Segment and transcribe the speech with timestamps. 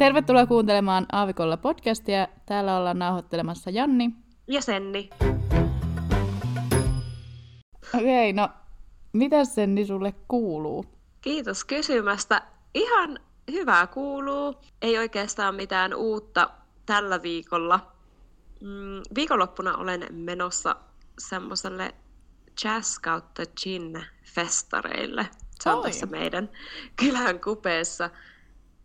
[0.00, 2.28] Tervetuloa kuuntelemaan Aavikolla podcastia.
[2.46, 4.10] Täällä ollaan nauhoittelemassa Janni.
[4.46, 5.10] Ja Senni.
[7.94, 8.48] Okei, no
[9.12, 10.84] mitä Senni sulle kuuluu?
[11.20, 12.42] Kiitos kysymästä.
[12.74, 13.18] Ihan
[13.52, 14.54] hyvää kuuluu.
[14.82, 16.50] Ei oikeastaan mitään uutta
[16.86, 17.92] tällä viikolla.
[18.60, 20.76] Mm, viikonloppuna olen menossa
[21.18, 21.94] semmoiselle
[22.64, 24.04] jazz kautta gin
[24.34, 25.28] festareille.
[25.60, 25.82] Se on Oi.
[25.82, 26.50] tässä meidän
[26.96, 28.10] kylän kupeessa.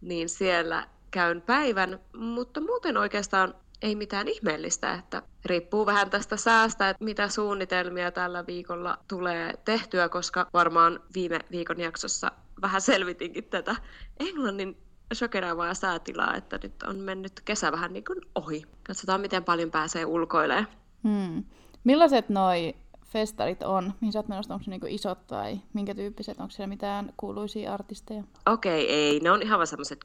[0.02, 6.90] Niin siellä käyn päivän, mutta muuten oikeastaan ei mitään ihmeellistä, että riippuu vähän tästä säästä,
[6.90, 13.76] että mitä suunnitelmia tällä viikolla tulee tehtyä, koska varmaan viime viikon jaksossa vähän selvitinkin tätä
[14.20, 14.78] Englannin
[15.14, 18.64] shokeraavaa säätilaa, että nyt on mennyt kesä vähän niin kuin ohi.
[18.88, 20.68] Katsotaan, miten paljon pääsee ulkoilemaan.
[21.04, 21.44] Hmm.
[21.84, 23.94] Millaiset noi festarit on?
[24.02, 24.54] Mihin sä oot menossa?
[24.54, 26.40] Onko se niinku isot tai minkä tyyppiset?
[26.40, 28.24] Onko siellä mitään kuuluisia artisteja?
[28.46, 29.20] Okei, ei.
[29.20, 30.04] Ne on ihan vaan semmoiset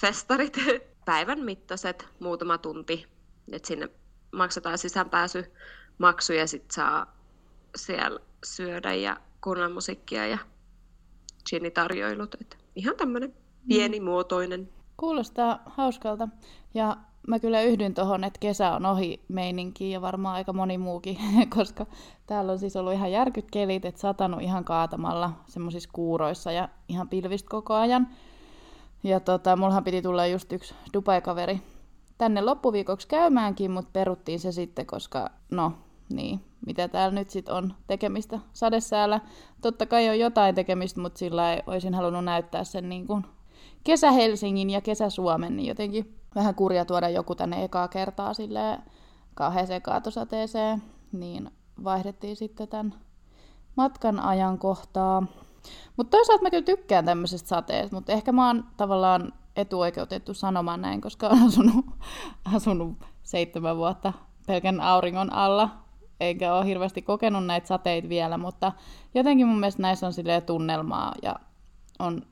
[0.00, 0.56] kyläfestarit.
[1.04, 3.06] Päivän mittaiset, muutama tunti.
[3.52, 3.88] Et sinne
[4.32, 7.06] maksetaan sisäänpääsymaksu ja sit saa
[7.76, 10.38] siellä syödä ja kuunnella musiikkia ja
[11.50, 12.34] ginitarjoilut.
[12.40, 13.34] Et ihan tämmönen
[13.68, 14.68] pienimuotoinen.
[14.96, 16.28] Kuulostaa hauskalta.
[16.74, 21.16] Ja mä kyllä yhdyn tuohon, että kesä on ohi meininkiin ja varmaan aika moni muukin,
[21.56, 21.86] koska
[22.26, 27.08] täällä on siis ollut ihan järkyt kelit, että satanut ihan kaatamalla semmoisissa kuuroissa ja ihan
[27.08, 28.08] pilvistä koko ajan.
[29.02, 31.62] Ja tota, mullahan piti tulla just yksi Dubai-kaveri
[32.18, 35.72] tänne loppuviikoksi käymäänkin, mutta peruttiin se sitten, koska no
[36.12, 39.20] niin, mitä täällä nyt sitten on tekemistä sadesäällä.
[39.60, 43.24] Totta kai on jotain tekemistä, mutta sillä ei olisin halunnut näyttää sen niin kuin
[43.84, 48.78] kesä-Helsingin ja kesä-Suomen, niin jotenkin vähän kurja tuoda joku tänne ekaa kertaa sille
[49.34, 51.50] kauheeseen kaatosateeseen, niin
[51.84, 52.94] vaihdettiin sitten tämän
[53.76, 55.26] matkan ajankohtaa.
[55.96, 61.00] Mutta toisaalta mä kyllä tykkään tämmöisestä sateesta, mutta ehkä mä oon tavallaan etuoikeutettu sanomaan näin,
[61.00, 61.86] koska olen asunut,
[62.54, 64.12] asunut seitsemän vuotta
[64.46, 65.70] pelkän auringon alla,
[66.20, 68.72] eikä ole hirveästi kokenut näitä sateita vielä, mutta
[69.14, 71.36] jotenkin mun mielestä näissä on silleen tunnelmaa ja
[71.98, 72.22] on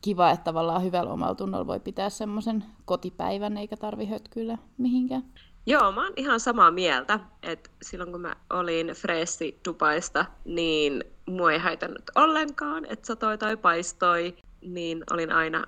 [0.00, 5.24] kiva, että tavallaan hyvällä omalla tunnolla voi pitää semmoisen kotipäivän, eikä tarvi hötkyillä mihinkään.
[5.66, 11.52] Joo, mä oon ihan samaa mieltä, että silloin kun mä olin freessi Dubaista, niin mua
[11.52, 15.64] ei haitannut ollenkaan, että satoi tai paistoi, niin olin aina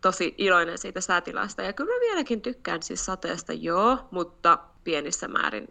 [0.00, 1.62] tosi iloinen siitä säätilasta.
[1.62, 5.68] Ja kyllä mä vieläkin tykkään siis sateesta, joo, mutta pienissä määrin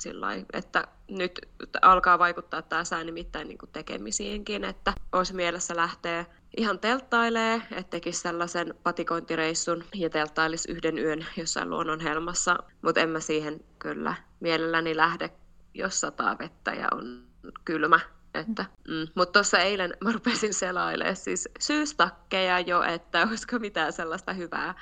[0.00, 1.40] sillä että nyt
[1.82, 6.24] alkaa vaikuttaa tämä sää nimittäin niin tekemisiinkin, että olisi mielessä lähteä
[6.56, 13.08] ihan telttailee, että tekisi sellaisen patikointireissun ja telttailisi yhden yön jossain luonnon helmassa, mutta en
[13.08, 15.30] mä siihen kyllä mielelläni lähde,
[15.74, 17.26] jos sataa vettä ja on
[17.64, 18.00] kylmä.
[18.34, 19.08] Että, mm.
[19.14, 24.74] Mutta tuossa eilen mä rupesin selailemaan siis syystakkeja jo, että olisiko mitään sellaista hyvää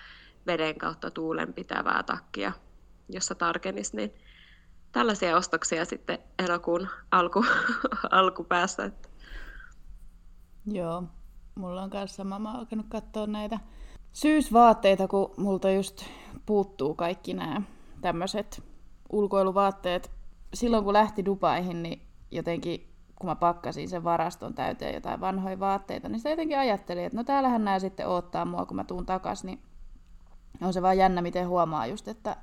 [0.47, 2.53] veden kautta tuulen pitävää takkia,
[3.09, 4.15] jossa tarkenisi, niin
[4.93, 7.45] tällaisia ostoksia sitten elokuun alku,
[8.11, 8.85] alkupäässä.
[8.85, 9.09] Että.
[10.67, 11.05] Joo,
[11.55, 13.59] mulla on kanssa oon alkanut katsoa näitä
[14.13, 16.05] syysvaatteita, kun multa just
[16.47, 17.63] puuttuu kaikki nämä
[18.01, 18.63] tämmöiset
[19.13, 20.11] ulkoiluvaatteet.
[20.55, 26.09] Silloin kun lähti Dubaihin, niin jotenkin kun mä pakkasin sen varaston täyteen jotain vanhoja vaatteita,
[26.09, 29.45] niin se jotenkin ajattelin, että no täällähän nämä sitten odottaa mua, kun mä tuun takas,
[29.45, 29.63] niin
[30.61, 32.37] on se vaan jännä, miten huomaa just, että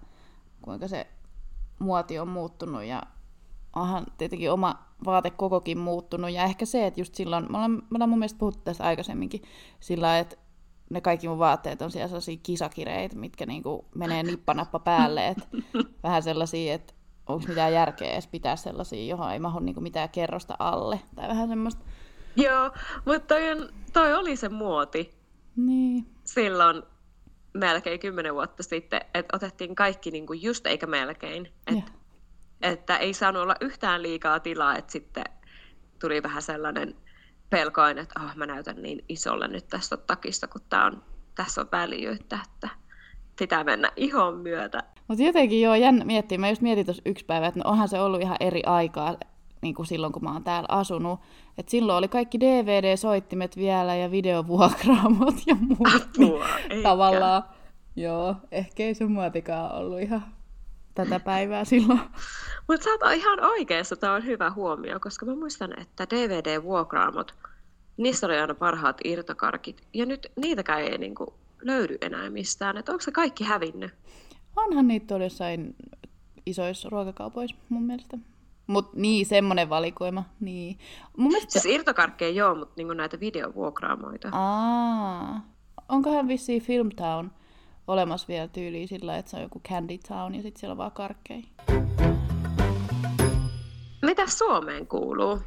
[0.62, 1.08] kuinka se
[1.80, 3.04] muoti on muuttunut ja
[3.76, 6.32] onhan tietenkin oma vaatekokokin muuttunut.
[6.32, 9.42] Ja ehkä se, että just silloin, me ollaan, me ollaan mun mielestä puhuttu tästä aikaisemminkin,
[9.80, 10.36] sillä että
[10.90, 15.28] ne kaikki mun vaatteet on siellä sellaisia kisakireitä, mitkä niinku menee nippanappa päälle.
[15.28, 15.38] Et
[16.04, 16.94] vähän sellaisia, että
[17.28, 21.00] onko mitään järkeä edes pitää sellaisia, johon ei mahu niinku mitään kerrosta alle.
[21.16, 21.82] Tai vähän semmoista.
[22.36, 22.72] Joo,
[23.06, 25.12] mutta toi, on, toi oli se muoti
[25.56, 26.06] Niin.
[26.24, 26.84] silloin
[27.54, 31.46] melkein kymmenen vuotta sitten, että otettiin kaikki niinku just eikä melkein.
[31.68, 31.84] Et, Joo.
[32.62, 35.24] Että ei saanut olla yhtään liikaa tilaa, että sitten
[36.00, 36.96] tuli vähän sellainen
[37.50, 41.04] pelkoin, että oh, mä näytän niin isolle nyt tästä takista, kun tää on,
[41.36, 42.70] tässä on väljyyttä, että
[43.40, 44.84] pitää mennä ihon myötä.
[45.08, 46.38] Mutta jotenkin joo, jännä miettiä.
[46.38, 49.18] Mä just mietin tuossa yksi päivä, että no onhan se ollut ihan eri aikaa
[49.62, 51.20] niin kuin silloin, kun mä oon täällä asunut.
[51.58, 56.18] Et silloin oli kaikki DVD-soittimet vielä ja videovuokraamot ja muut.
[56.18, 56.84] Niin Apua, eikä.
[56.84, 57.44] tavallaan,
[57.96, 60.26] joo, ehkä ei sun muotikaan ollut ihan
[60.96, 62.02] tätä päivää silloin.
[62.68, 67.36] Mutta sä oot ihan oikeassa, tämä on hyvä huomio, koska mä muistan, että DVD-vuokraamot,
[67.98, 73.02] niissä oli aina parhaat irtokarkit, ja nyt niitäkään ei niinku löydy enää mistään, että onko
[73.02, 73.94] se kaikki hävinnyt?
[74.56, 75.76] Onhan niitä tuolla jossain
[76.46, 78.18] isoissa ruokakaupoissa mun mielestä.
[78.68, 80.24] Mut niin, semmonen valikoima.
[80.40, 80.80] Niin.
[81.18, 81.60] Mun mielestä...
[81.60, 84.30] Siis irtokarkkeja joo, mutta niinku näitä videovuokraamoita.
[84.32, 85.42] Aa,
[85.90, 87.32] onkohan vissiin Filmtown
[87.92, 90.92] olemassa vielä tyyliin sillä, että se on joku Candy Town ja sitten siellä on vaan
[90.92, 91.44] karkkeja.
[94.02, 95.40] Mitä Suomeen kuuluu?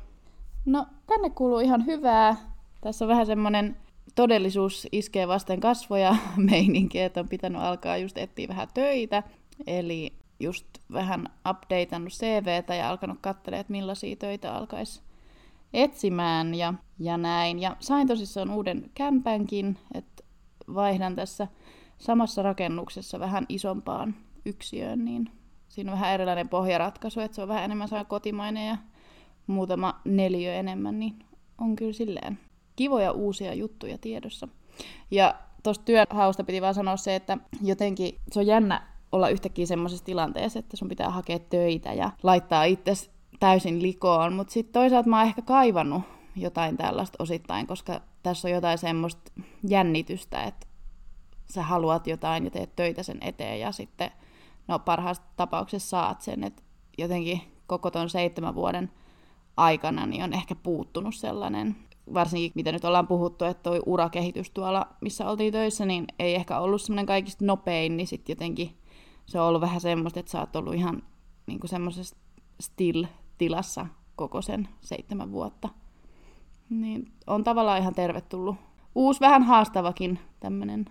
[0.64, 2.37] No, tänne kuuluu ihan hyvää.
[2.81, 3.76] Tässä on vähän semmoinen
[4.14, 6.17] todellisuus iskee vasten kasvoja
[6.50, 9.23] meininki, että on pitänyt alkaa just etsiä vähän töitä.
[9.67, 15.02] Eli just vähän updateannut CVtä ja alkanut katselemaan, että millaisia töitä alkaisi
[15.75, 17.58] etsimään ja, ja näin.
[17.58, 20.25] Ja sain tosissaan uuden kämpänkin, että
[20.75, 21.49] vaihdan tässä
[22.04, 24.14] samassa rakennuksessa vähän isompaan
[24.44, 25.30] yksiöön, niin
[25.68, 28.76] siinä on vähän erilainen pohjaratkaisu, että se on vähän enemmän saa kotimainen ja
[29.46, 31.18] muutama neliö enemmän, niin
[31.58, 32.38] on kyllä silleen
[32.76, 34.48] kivoja uusia juttuja tiedossa.
[35.10, 40.04] Ja tuosta työhausta piti vaan sanoa se, että jotenkin se on jännä olla yhtäkkiä semmoisessa
[40.04, 42.92] tilanteessa, että sun pitää hakea töitä ja laittaa itse
[43.40, 46.02] täysin likoon, mutta sitten toisaalta mä oon ehkä kaivannut
[46.36, 49.32] jotain tällaista osittain, koska tässä on jotain semmoista
[49.68, 50.66] jännitystä, että
[51.50, 54.11] sä haluat jotain ja teet töitä sen eteen ja sitten
[54.69, 56.62] no parhaassa tapauksessa saat sen, että
[56.99, 58.91] jotenkin koko ton seitsemän vuoden
[59.56, 61.76] aikana niin on ehkä puuttunut sellainen,
[62.14, 66.58] varsinkin mitä nyt ollaan puhuttu, että toi urakehitys tuolla, missä oltiin töissä, niin ei ehkä
[66.58, 68.76] ollut semmoinen kaikista nopein, niin sitten jotenkin
[69.26, 71.02] se on ollut vähän semmoista, että sä oot ollut ihan
[71.46, 72.17] niin semmoisessa
[72.62, 73.87] still-tilassa
[74.17, 75.69] koko sen seitsemän vuotta.
[76.70, 78.56] Niin on tavallaan ihan tervetullut.
[78.94, 80.85] Uusi, vähän haastavakin tämmöinen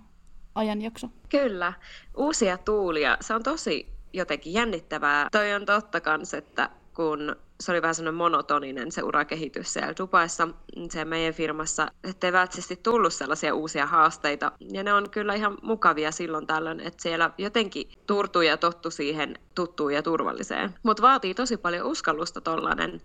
[0.56, 1.08] ajanjakso.
[1.30, 1.74] Kyllä,
[2.18, 3.18] uusia tuulia.
[3.22, 5.28] Se on tosi jotenkin jännittävää.
[5.32, 10.48] Toi on totta kans, että kun se oli vähän semmoinen monotoninen se urakehitys siellä Dubaissa,
[10.90, 14.52] se meidän firmassa, ettei välttämättä tullut sellaisia uusia haasteita.
[14.60, 19.36] Ja ne on kyllä ihan mukavia silloin tällöin, että siellä jotenkin turtuu ja tottu siihen
[19.56, 20.74] tuttuun ja turvalliseen.
[20.84, 23.02] Mutta vaatii tosi paljon uskallusta tollainen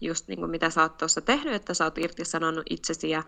[0.00, 3.22] just niin kuin mitä sä oot tuossa tehnyt, että sä oot irtisanonut itsesi ja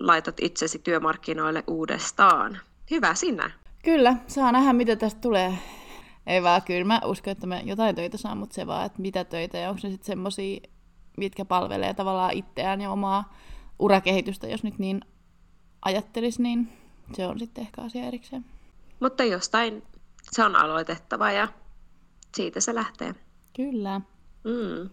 [0.00, 2.58] laitat itsesi työmarkkinoille uudestaan.
[2.90, 3.50] Hyvä sinä.
[3.84, 5.58] Kyllä, saa nähdä mitä tästä tulee.
[6.26, 9.24] Ei vaan, kyllä mä uskon, että mä jotain töitä saan, mutta se vaan, että mitä
[9.24, 10.60] töitä ja onko se sitten semmosia,
[11.16, 13.34] mitkä palvelee tavallaan itseään ja omaa
[13.78, 15.00] urakehitystä, jos nyt niin
[15.82, 16.72] ajattelis, niin
[17.12, 18.44] se on sitten ehkä asia erikseen.
[19.00, 19.82] Mutta jostain
[20.22, 21.48] se on aloitettava ja
[22.36, 23.14] siitä se lähtee.
[23.56, 24.00] Kyllä.
[24.44, 24.90] Mm.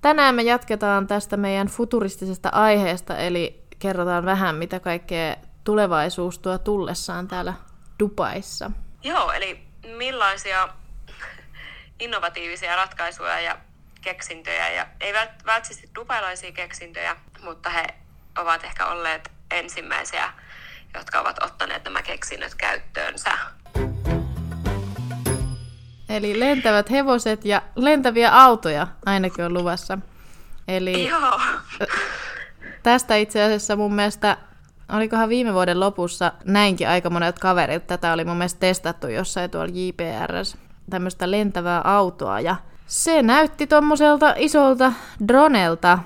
[0.00, 5.36] Tänään me jatketaan tästä meidän futuristisesta aiheesta, eli kerrotaan vähän, mitä kaikkea
[5.66, 7.54] tulevaisuus tuo tullessaan täällä
[7.98, 8.70] Dubaissa.
[9.02, 9.62] Joo, eli
[9.96, 10.68] millaisia
[12.00, 13.56] innovatiivisia ratkaisuja ja
[14.00, 17.86] keksintöjä, ja ei välttämättä dubailaisia keksintöjä, mutta he
[18.38, 20.32] ovat ehkä olleet ensimmäisiä,
[20.94, 23.30] jotka ovat ottaneet nämä keksinnöt käyttöönsä.
[26.08, 29.98] Eli lentävät hevoset ja lentäviä autoja ainakin on luvassa.
[30.68, 31.40] Eli Joo.
[32.82, 34.36] tästä itse asiassa mun mielestä
[34.92, 37.86] olikohan viime vuoden lopussa näinkin aika monet kaverit.
[37.86, 40.56] Tätä oli mun mielestä testattu jossain tuolla JPRS,
[40.90, 42.40] tämmöistä lentävää autoa.
[42.40, 42.56] Ja
[42.86, 44.92] se näytti tommoselta isolta
[45.28, 45.98] dronelta.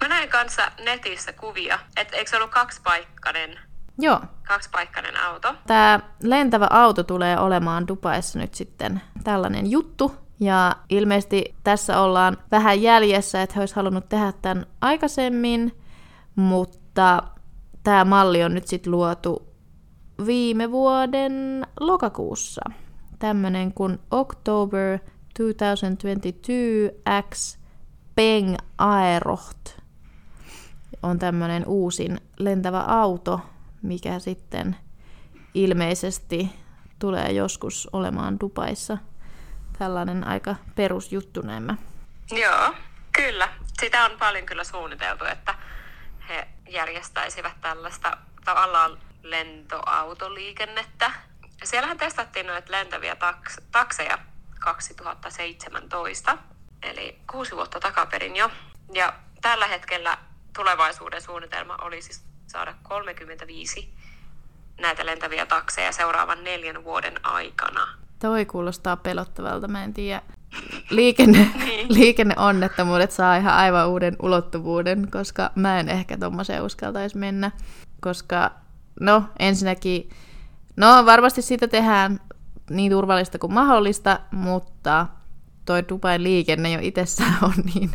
[0.00, 3.58] Mä näin kanssa netissä kuvia, että eikö se ollut kaksipaikkainen
[3.98, 4.20] Joo.
[4.48, 5.54] Kaksipaikkainen auto.
[5.66, 10.16] Tämä lentävä auto tulee olemaan Dubaissa nyt sitten tällainen juttu.
[10.40, 15.78] Ja ilmeisesti tässä ollaan vähän jäljessä, että he olisi halunnut tehdä tämän aikaisemmin,
[16.36, 17.22] mutta
[17.82, 19.52] tämä malli on nyt sitten luotu
[20.26, 22.62] viime vuoden lokakuussa.
[23.18, 26.52] Tämmöinen kuin October 2022
[27.30, 27.58] X
[28.14, 29.78] Peng Aeroht
[31.02, 33.40] on tämmöinen uusin lentävä auto,
[33.82, 34.76] mikä sitten
[35.54, 36.50] ilmeisesti
[36.98, 38.98] tulee joskus olemaan Dubaissa.
[39.78, 41.76] Tällainen aika perusjuttu näemmä.
[42.30, 42.74] Joo,
[43.12, 43.48] kyllä.
[43.80, 45.54] Sitä on paljon kyllä suunniteltu, että
[46.28, 51.10] he järjestäisivät tällaista tavallaan lentoautoliikennettä.
[51.64, 54.18] Siellähän testattiin noita lentäviä taks- takseja
[54.60, 56.38] 2017,
[56.82, 58.50] eli kuusi vuotta takaperin jo.
[58.92, 59.12] Ja
[59.42, 60.18] tällä hetkellä
[60.56, 63.94] tulevaisuuden suunnitelma oli siis saada 35
[64.80, 67.88] näitä lentäviä takseja seuraavan neljän vuoden aikana.
[68.18, 70.22] Toi kuulostaa pelottavalta, mä en tiedä.
[70.90, 71.86] Liikenne, niin.
[71.94, 77.50] liikenneonnettomuudet saa ihan aivan uuden ulottuvuuden, koska mä en ehkä tommoseen uskaltaisi mennä.
[78.00, 78.50] Koska,
[79.00, 80.10] no ensinnäkin,
[80.76, 82.20] no varmasti siitä tehdään
[82.70, 85.06] niin turvallista kuin mahdollista, mutta
[85.64, 87.90] toi Dubain liikenne jo itsessään on niin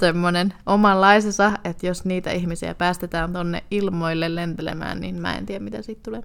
[0.00, 5.82] semmoinen omanlaisensa, että jos niitä ihmisiä päästetään tonne ilmoille lentelemään, niin mä en tiedä, mitä
[5.82, 6.22] siitä tulee.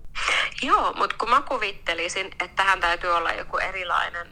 [0.63, 4.27] Joo, mutta kun mä kuvittelisin, että tähän täytyy olla joku erilainen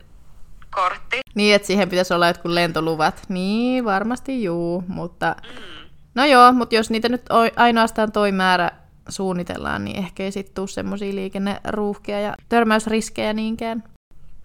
[0.75, 1.19] kortti.
[1.35, 3.23] Niin, että siihen pitäisi olla jotkut lentoluvat.
[3.29, 5.75] Niin, varmasti juu, mutta mm.
[6.15, 8.71] No joo, mutta jos niitä nyt ainoastaan toi määrä
[9.09, 13.83] suunnitellaan, niin ehkä ei sitten tule semmoisia liikenneruuhkia ja törmäysriskejä niinkään.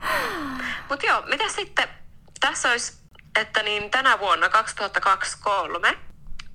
[0.89, 1.89] Mutta joo, mitä sitten,
[2.41, 2.93] tässä olisi,
[3.37, 5.99] että niin tänä vuonna 2023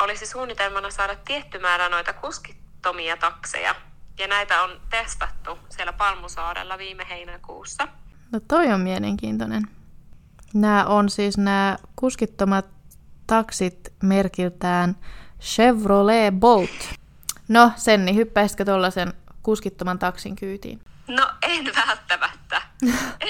[0.01, 3.75] olisi suunnitelmana saada tietty määrä noita kuskittomia takseja.
[4.19, 7.87] Ja näitä on testattu siellä Palmusaarella viime heinäkuussa.
[8.31, 9.63] No toi on mielenkiintoinen.
[10.53, 12.65] Nämä on siis nämä kuskittomat
[13.27, 14.95] taksit merkiltään
[15.41, 16.89] Chevrolet Bolt.
[17.47, 19.13] No, Senni, hyppäisitkö tuollaisen
[19.43, 20.81] kuskittoman taksin kyytiin?
[21.07, 22.61] No, en välttämättä.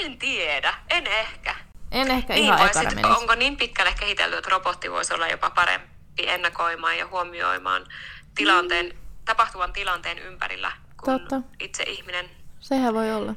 [0.04, 0.74] en tiedä.
[0.90, 1.54] En ehkä.
[1.90, 5.50] En ehkä niin, ihan ekana sit, Onko niin pitkälle kehitelty, että robotti voisi olla jopa
[5.50, 7.86] parempi ennakoimaan ja huomioimaan
[8.34, 8.98] tilanteen, mm.
[9.24, 10.72] tapahtuvan tilanteen ympärillä
[11.04, 11.42] kuin Totta.
[11.60, 12.30] itse ihminen?
[12.60, 13.34] Sehän voi olla.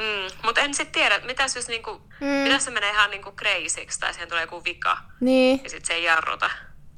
[0.00, 2.26] Mm, mutta en sitten tiedä, mitä jos niinku, mm.
[2.26, 5.60] mitä se menee ihan niinku crazyksi tai siihen tulee joku vika niin.
[5.64, 6.50] ja sitten se ei jarruta.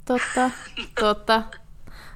[0.04, 0.50] Totta,
[1.00, 1.42] totta.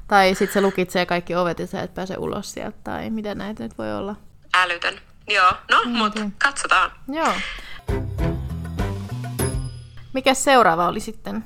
[0.09, 3.63] Tai sitten se lukitsee kaikki ovet ja sä et pääse ulos sieltä, tai mitä näitä
[3.63, 4.17] nyt voi olla.
[4.55, 5.01] Älytön.
[5.29, 6.93] Joo, no, mm, mutta katsotaan.
[7.09, 7.35] Joo.
[10.13, 11.45] Mikä seuraava oli sitten?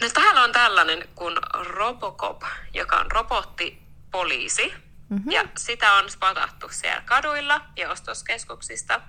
[0.00, 2.42] No täällä on tällainen kuin Robocop,
[2.74, 4.74] joka on robottipoliisi.
[5.08, 5.30] Mm-hmm.
[5.30, 9.00] Ja sitä on spatattu siellä kaduilla ja ostoskeskuksista.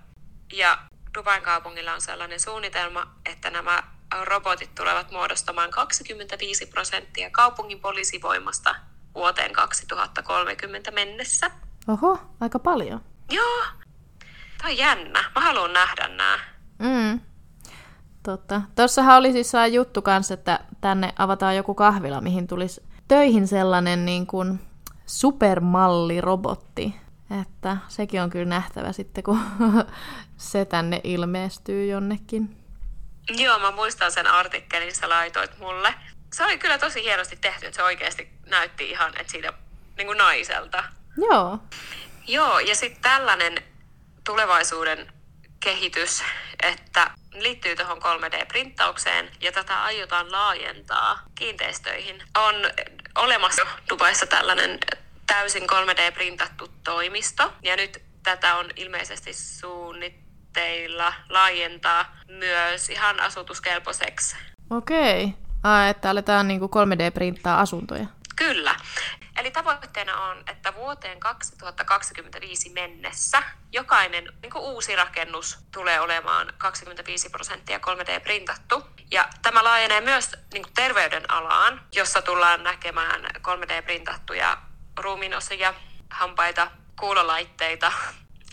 [0.54, 0.78] Ja
[1.18, 3.84] Dubain kaupungilla on sellainen suunnitelma, että nämä
[4.24, 8.76] robotit tulevat muodostamaan 25 prosenttia kaupungin poliisivoimasta
[9.16, 11.52] vuoteen 2030 mennessä.
[11.88, 13.02] Oho, aika paljon.
[13.32, 13.64] Joo.
[14.58, 15.24] Tämä on jännä.
[15.36, 16.40] Mä haluan nähdä nämä.
[16.80, 17.20] Mm.
[18.24, 18.62] Totta.
[18.76, 24.28] Tuossahan oli siis juttu kanssa, että tänne avataan joku kahvila, mihin tulisi töihin sellainen niin
[24.28, 24.60] kuin
[25.06, 26.96] supermallirobotti.
[27.42, 29.40] Että sekin on kyllä nähtävä sitten, kun
[30.38, 32.58] se tänne ilmestyy jonnekin.
[33.30, 35.94] Joo, mä muistan sen artikkelin, sä laitoit mulle.
[36.34, 39.54] Se oli kyllä tosi hienosti tehty, että se oikeasti näytti ihan, että siitä
[39.98, 40.84] niin kuin naiselta.
[41.18, 41.60] Joo.
[42.28, 43.64] Joo, ja sitten tällainen
[44.26, 45.14] tulevaisuuden
[45.60, 46.24] kehitys,
[46.64, 52.24] että liittyy tuohon 3D-printtaukseen ja tätä aiotaan laajentaa kiinteistöihin.
[52.38, 52.56] On
[53.18, 54.80] olemassa Dubaissa tällainen
[55.28, 64.36] täysin 3D-printattu toimisto ja nyt tätä on ilmeisesti suunnitteilla laajentaa myös ihan asutuskelpoiseksi.
[64.70, 65.34] Okei.
[65.64, 68.06] Ai, että aletaan niin 3D-printtaa asuntoja.
[68.36, 68.76] Kyllä.
[69.36, 77.30] Eli tavoitteena on, että vuoteen 2025 mennessä jokainen niin kuin uusi rakennus tulee olemaan 25
[77.30, 78.88] prosenttia 3D-printattu.
[79.12, 84.58] Ja tämä laajenee myös niin kuin terveydenalaan, jossa tullaan näkemään 3D-printattuja
[84.98, 85.74] ruumiinosia,
[86.10, 87.92] hampaita, kuulolaitteita.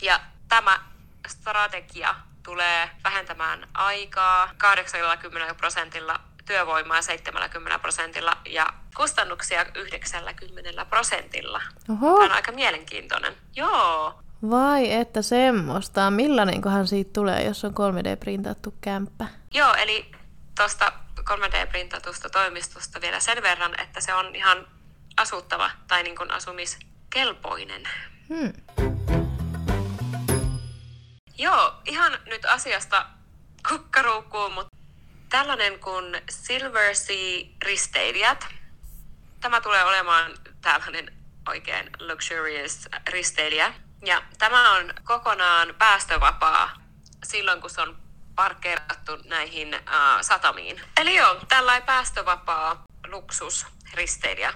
[0.01, 0.79] Ja tämä
[1.27, 11.61] strategia tulee vähentämään aikaa 80 prosentilla työvoimaa 70 prosentilla ja kustannuksia 90 prosentilla.
[11.89, 12.13] Oho.
[12.13, 13.33] Tämä on aika mielenkiintoinen.
[13.55, 14.19] Joo.
[14.49, 16.11] Vai että semmoista.
[16.11, 19.27] Millainenkohan siitä tulee, jos on 3D-printattu kämppä?
[19.53, 20.11] Joo, eli
[20.57, 24.67] tuosta 3D-printatusta toimistosta vielä sen verran, että se on ihan
[25.17, 27.83] asuttava tai niin kuin asumiskelpoinen.
[28.29, 28.53] Hmm.
[31.37, 33.05] Joo, ihan nyt asiasta
[33.69, 34.77] kukkaruukkuun, mutta
[35.29, 38.47] tällainen kuin Silver Sea-risteilijät.
[39.43, 40.31] Tämä tulee olemaan
[40.61, 41.13] tällainen
[41.49, 43.73] oikein luxurious risteilijä.
[44.05, 46.69] Ja tämä on kokonaan päästövapaa
[47.23, 47.95] silloin, kun se on
[48.35, 50.81] parkkeerattu näihin uh, satamiin.
[51.01, 54.53] Eli joo, tällainen päästövapaa luksusristeilijä.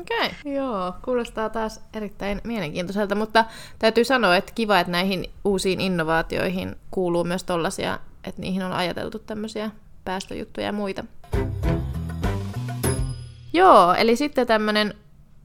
[0.00, 0.52] Okei, okay.
[0.52, 3.44] joo, kuulostaa taas erittäin mielenkiintoiselta, mutta
[3.78, 9.18] täytyy sanoa, että kiva, että näihin uusiin innovaatioihin kuuluu myös tollaisia, että niihin on ajateltu
[9.18, 9.70] tämmöisiä
[10.04, 11.04] päästöjuttuja ja muita.
[13.52, 14.94] Joo, eli sitten tämmöinen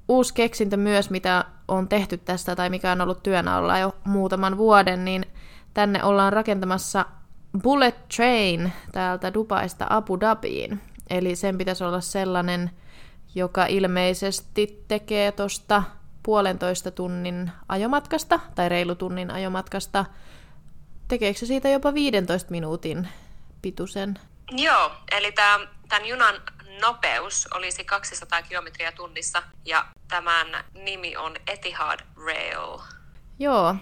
[0.07, 4.57] uusi keksintö myös, mitä on tehty tästä tai mikä on ollut työn alla jo muutaman
[4.57, 5.25] vuoden, niin
[5.73, 7.05] tänne ollaan rakentamassa
[7.63, 10.81] Bullet Train täältä Dubaista Abu Dhabiin.
[11.09, 12.71] Eli sen pitäisi olla sellainen,
[13.35, 15.83] joka ilmeisesti tekee tuosta
[16.23, 20.05] puolentoista tunnin ajomatkasta tai reilu tunnin ajomatkasta.
[21.07, 23.07] Tekeekö se siitä jopa 15 minuutin
[23.61, 24.19] pituisen?
[24.51, 25.31] Joo, eli
[25.89, 26.35] tämän junan
[26.81, 32.79] nopeus olisi 200 kilometriä tunnissa ja tämän nimi on Etihad Rail.
[33.39, 33.75] Joo,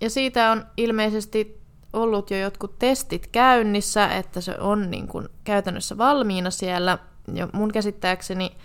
[0.00, 1.60] ja siitä on ilmeisesti
[1.92, 6.98] ollut jo jotkut testit käynnissä, että se on niin kuin käytännössä valmiina siellä.
[7.34, 8.56] Ja mun käsittääkseni,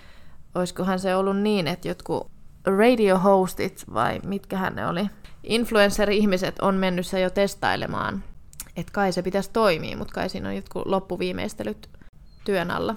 [0.55, 2.31] olisikohan se ollut niin, että jotkut
[2.65, 5.09] radio hostit vai mitkähän ne oli,
[5.43, 8.23] influencer-ihmiset on mennyt se jo testailemaan
[8.79, 11.89] että kai se pitäisi toimia, mutta kai siinä on jotkut loppuviimeistelyt
[12.45, 12.95] työn alla.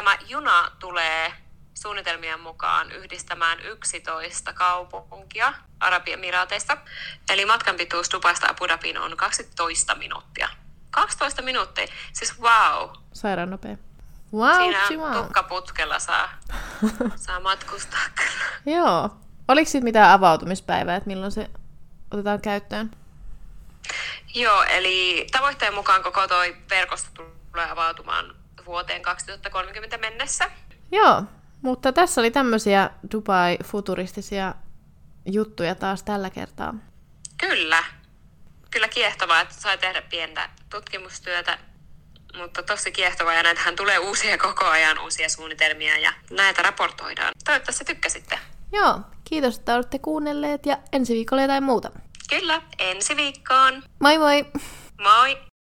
[0.00, 0.26] Okay.
[0.28, 1.32] juna tulee
[1.74, 6.76] suunnitelmien mukaan yhdistämään 11 kaupunkia Arabiemiraateista.
[7.28, 10.48] Eli matkan pituus Dubaista Abu Dhabiin on 12 minuuttia.
[10.90, 12.90] 12 minuuttia, siis wow.
[13.12, 13.76] Sairaan nopea.
[14.34, 15.22] Wow, Siinä chihuahua.
[15.22, 16.28] tukkaputkella saa,
[17.16, 18.76] saa matkustaa kyllä.
[18.76, 19.10] Joo.
[19.48, 21.50] Oliko sitten mitään avautumispäivää, että milloin se
[22.10, 22.90] otetaan käyttöön?
[24.34, 27.10] Joo, eli tavoitteen mukaan koko toi verkosto
[27.52, 28.34] tulee avautumaan
[28.66, 30.50] vuoteen 2030 mennessä.
[30.92, 31.22] Joo,
[31.62, 34.54] mutta tässä oli tämmöisiä Dubai-futuristisia
[35.26, 36.74] juttuja taas tällä kertaa.
[37.40, 37.84] Kyllä.
[38.70, 41.58] Kyllä kiehtovaa, että sai tehdä pientä tutkimustyötä,
[42.38, 47.32] mutta tosi kiehtovaa ja näitähän tulee uusia koko ajan, uusia suunnitelmia ja näitä raportoidaan.
[47.44, 48.38] Toivottavasti tykkäsitte.
[48.72, 51.90] Joo, kiitos, että olette kuunnelleet ja ensi viikolla jotain muuta.
[52.30, 53.82] Kyllä, ensi viikkoon.
[54.00, 54.46] Moi moi!
[55.00, 55.53] Moi!